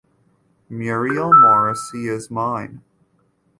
[0.67, 2.81] Muriel Morrissey is mine.